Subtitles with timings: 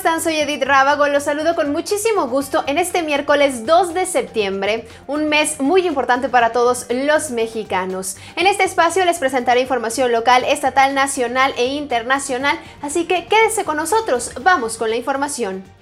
[0.00, 0.22] están?
[0.22, 5.28] Soy Edith Rábago, los saludo con muchísimo gusto en este miércoles 2 de septiembre, un
[5.28, 8.16] mes muy importante para todos los mexicanos.
[8.34, 13.76] En este espacio les presentaré información local, estatal, nacional e internacional, así que quédese con
[13.76, 15.79] nosotros, vamos con la información.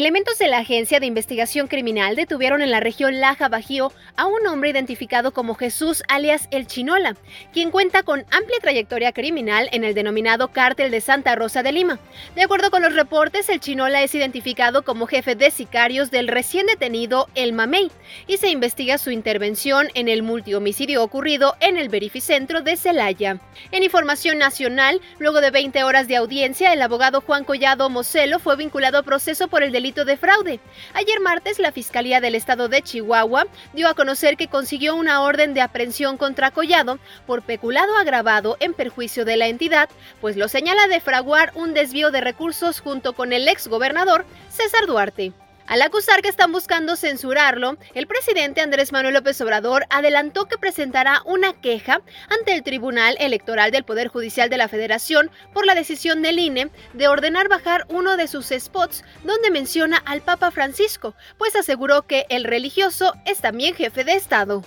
[0.00, 4.46] Elementos de la Agencia de Investigación Criminal detuvieron en la región Laja Bajío a un
[4.46, 7.18] hombre identificado como Jesús alias El Chinola,
[7.52, 11.98] quien cuenta con amplia trayectoria criminal en el denominado Cártel de Santa Rosa de Lima.
[12.34, 16.64] De acuerdo con los reportes, El Chinola es identificado como jefe de sicarios del recién
[16.64, 17.90] detenido El Mamey
[18.26, 23.38] y se investiga su intervención en el multihomicidio ocurrido en el verificentro de Celaya.
[23.70, 28.56] En información nacional, luego de 20 horas de audiencia, el abogado Juan Collado Moselo fue
[28.56, 30.60] vinculado a proceso por el delito de fraude.
[30.94, 35.52] Ayer martes, la Fiscalía del Estado de Chihuahua dio a conocer que consiguió una orden
[35.52, 39.88] de aprehensión contra Collado por peculado agravado en perjuicio de la entidad,
[40.20, 44.86] pues lo señala de fraguar un desvío de recursos junto con el ex gobernador César
[44.86, 45.32] Duarte.
[45.70, 51.22] Al acusar que están buscando censurarlo, el presidente Andrés Manuel López Obrador adelantó que presentará
[51.24, 56.22] una queja ante el Tribunal Electoral del Poder Judicial de la Federación por la decisión
[56.22, 61.54] del INE de ordenar bajar uno de sus spots donde menciona al Papa Francisco, pues
[61.54, 64.64] aseguró que el religioso es también jefe de Estado.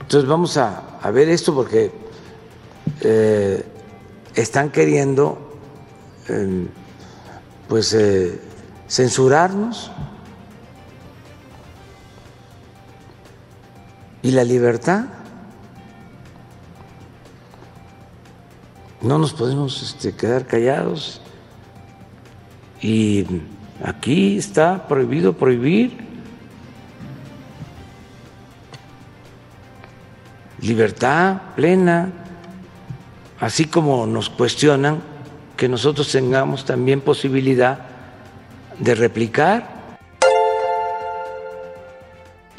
[0.00, 1.92] Entonces vamos a, ver esto porque
[3.02, 3.62] eh,
[4.34, 5.58] están queriendo
[6.30, 6.66] eh,
[7.68, 8.40] pues eh,
[8.88, 9.90] censurarnos
[14.22, 15.06] y la libertad.
[19.00, 21.20] No nos podemos este, quedar callados.
[22.80, 23.26] Y
[23.82, 25.96] aquí está prohibido prohibir.
[30.60, 32.12] Libertad plena,
[33.40, 35.02] así como nos cuestionan
[35.56, 37.80] que nosotros tengamos también posibilidad
[38.78, 39.71] de replicar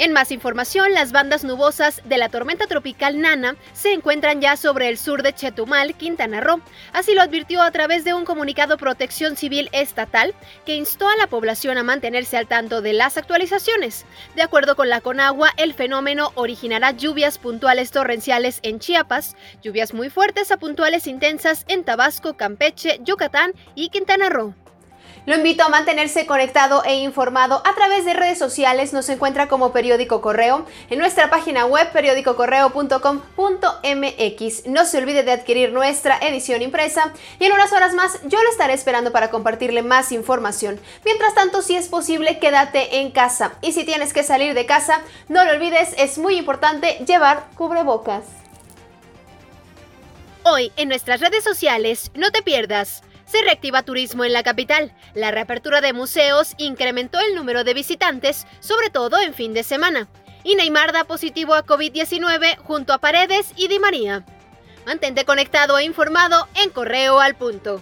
[0.03, 4.89] en más información, las bandas nubosas de la tormenta tropical Nana se encuentran ya sobre
[4.89, 6.59] el sur de Chetumal, Quintana Roo.
[6.91, 11.27] Así lo advirtió a través de un comunicado Protección Civil Estatal que instó a la
[11.27, 14.05] población a mantenerse al tanto de las actualizaciones.
[14.35, 20.09] De acuerdo con la Conagua, el fenómeno originará lluvias puntuales torrenciales en Chiapas, lluvias muy
[20.09, 24.53] fuertes a puntuales intensas en Tabasco, Campeche, Yucatán y Quintana Roo.
[25.25, 28.91] Lo invito a mantenerse conectado e informado a través de redes sociales.
[28.91, 34.67] Nos encuentra como Periódico Correo en nuestra página web periódicocorreo.com.mx.
[34.67, 38.49] No se olvide de adquirir nuestra edición impresa y en unas horas más yo lo
[38.49, 40.77] estaré esperando para compartirle más información.
[41.05, 43.53] Mientras tanto, si es posible, quédate en casa.
[43.61, 48.25] Y si tienes que salir de casa, no lo olvides, es muy importante llevar cubrebocas.
[50.43, 53.03] Hoy en nuestras redes sociales, no te pierdas.
[53.33, 54.93] Se reactiva turismo en la capital.
[55.15, 60.07] La reapertura de museos incrementó el número de visitantes, sobre todo en fin de semana.
[60.43, 64.23] Y Neymar da positivo a COVID-19 junto a Paredes y Di María.
[64.85, 67.81] Mantente conectado e informado en Correo al Punto.